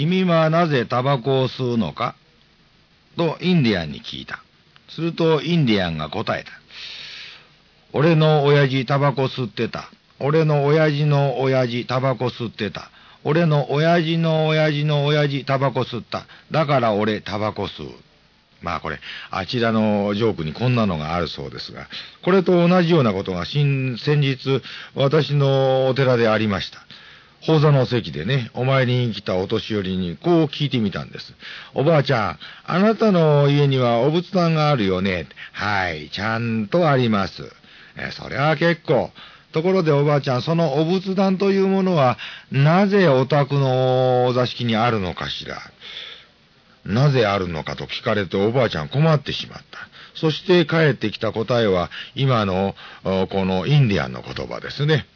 [0.00, 2.14] 君はなぜタバコを吸うのか？
[3.18, 4.42] とインディアンに聞いた。
[4.88, 6.50] するとインディアンが答えた。
[7.92, 9.90] 俺の親父タバコ吸ってた。
[10.18, 12.90] 俺の親父の親父タバコ吸ってた。
[13.24, 16.24] 俺の親父の親父の親父タバコ吸った。
[16.50, 17.92] だから俺タバコ吸う。
[18.62, 21.88] まあこれ、あちらのジョークにこんなのがあるそうですが、
[22.24, 24.62] これと同じようなことが先日、
[24.94, 26.78] 私のお寺でありました。
[27.42, 31.32] 法座の席でね、お参りに来たお年寄りにこう聞いてみたんです。
[31.74, 35.26] おばあちゃん、あなたの家にはお仏壇があるよね。
[35.52, 37.50] はい、ちゃんとあります。
[37.96, 39.10] えそれは結構。
[39.52, 42.18] ところでおばあちゃん、そのお仏壇というものは、
[42.52, 45.58] なぜお宅のお座敷にあるのかしら。
[46.84, 49.78] なぜあるのかと聞かれておばあちゃん困ってしまった。
[50.14, 55.06] そして帰ってきた答えは、今の、このインディアンの言葉ですね。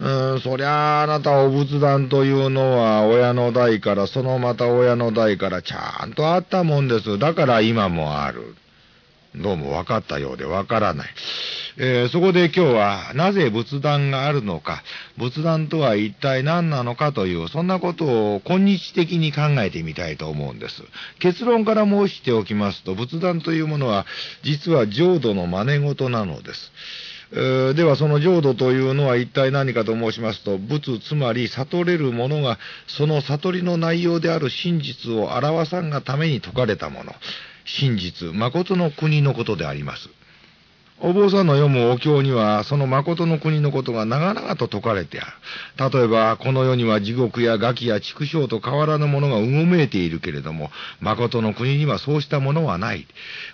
[0.00, 7.18] うん、そりゃあ、あなたお仏壇というのは親の代から、そのまた親の代からちゃんとあったもんです。
[7.18, 8.54] だから今もある。
[9.34, 11.08] どうも分かったようで分からない。
[11.80, 14.82] えー、そこで今日はなぜ仏壇があるのか、
[15.16, 18.04] 仏壇とは一体何なのかという、そんなこと
[18.36, 20.82] を今日的に考えてみたいと思うんです。
[21.18, 24.06] 結論から申しておきますと、仏壇というものは
[24.42, 26.72] 実は浄土の真似事なのです。
[27.32, 37.14] えではその浄土というのは一体何かと申しますと、仏、つまり悟れるものが、その悟りの内容である真実を表さんがために説かれたもの。
[37.64, 40.08] 真実、誠の国のことであります。
[41.00, 45.26] お坊さんの読むお経には、その誠の国のことが長々と説かれてあ
[45.78, 45.92] る。
[45.96, 53.06] 例えば、この世には地獄や餓鬼や畜生と変わらぬものがうごめいているけれども、誠の国にはそうしたものはない。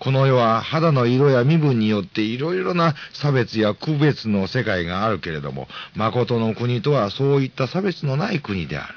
[0.00, 8.94] この世は肌の色や身分によっていろいろな差別や区別の世界があるけれども、誠の国とはそういった差別のない国である。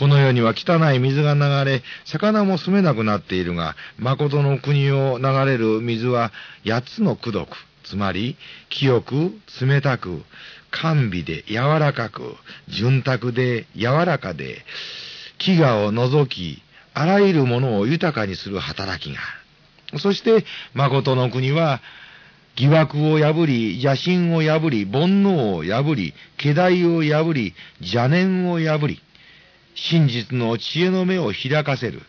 [0.00, 6.32] この世には汚い水が流れ、魚も住めなくなっているが、誠の国を流れる水は
[6.66, 8.38] 八つの功徳、つまり、
[8.70, 10.22] 清く、冷たく、
[10.70, 12.34] 甘美で柔らかく、
[12.68, 14.64] 潤沢で柔らかで、
[15.38, 16.62] 飢餓を除き、
[16.94, 19.98] あらゆるものを豊かにする働きがある。
[19.98, 21.82] そして、誠の国は、
[22.56, 27.52] 疑惑を破り、邪心を破り、煩悩を破り、気代を破り、
[27.82, 29.02] 邪念を破り、
[29.88, 32.02] 真実の知恵の目を開かせる、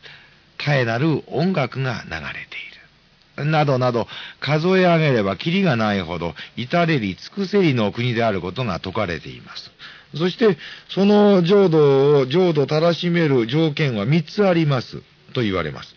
[0.57, 3.45] 絶えなる音楽が流れている。
[3.45, 4.07] などなど、
[4.39, 9.71] 数え上げればキリがないほど、至れり尽くせりの国であることが説かれています。
[10.15, 10.57] そして、
[10.89, 15.01] その浄土を、浄土たらしめる条件は3つあります。
[15.33, 15.95] と言われます。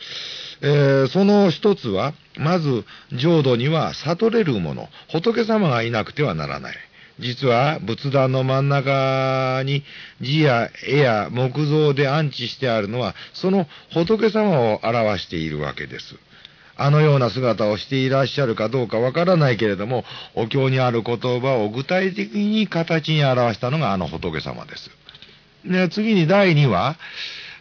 [0.62, 6.76] えー、その一つは、まず、浄土には悟れるもの、仏様がいなくてはならない。
[7.20, 9.84] 実は仏壇の真ん中に
[10.20, 16.16] 字や絵や木造で安置してあるのは、その仏様を表しているわけです。
[16.76, 20.04] あのような姿をしていらっしゃるかどうかわからないけれども、
[20.34, 24.90] お経にある言葉を具体的に形に表したのがあの仏様です。
[25.64, 26.96] で次に第2は、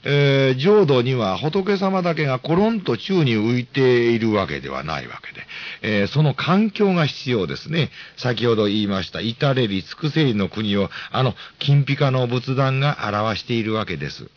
[0.05, 7.89] えー、浄土には仏様だけがコロンと宙に浮いているわけではないわけで、えー、その環境が必要ですね。
[8.17, 14.29] 先ほど言いました、至れり尽くせりの国を、あの、金ピカの仏壇が表しているわけです。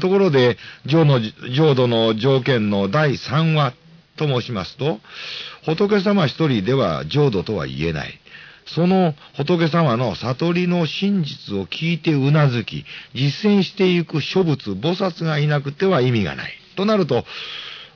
[0.00, 1.20] ところで、浄の
[1.52, 3.74] 浄土の条件の第3話
[4.16, 5.00] と申しますと、
[5.64, 8.20] 仏様一人では浄土とは言えない。
[8.74, 16.52] その仏様の悟りの真実を聞いてうなずき、実践していく諸仏、菩薩がいなくては意味がない。
[16.76, 17.24] となると、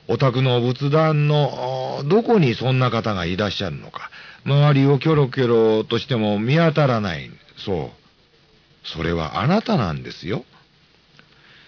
[0.07, 4.11] お宅の仏壇のどこにそんな方がいらっしゃるのか、
[4.45, 5.47] 周りをキョロキョ
[5.77, 7.31] ロとしても見当たらない。
[7.57, 8.87] そう。
[8.87, 10.45] それはあなたなんですよ。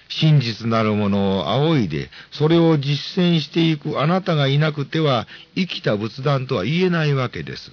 [0.09, 7.72] 真実なるものを仰いで、それを実践していくあなたがいなくては、生きた仏壇とは言えないわけです。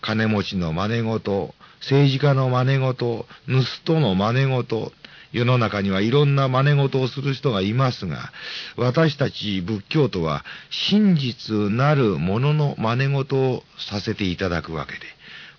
[0.00, 4.92] 金持ちの真似事、政治家の真似事、盗人の真似事、
[5.32, 8.32] 世の中にはいろんな真似事をする人がいますが、
[8.76, 15.00] 私たち仏教徒は真実なるものの真似事をさせていただくわけで、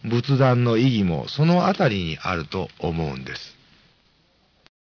[0.04, 3.61] 仏壇の意義もそのあたりにあると思うんです。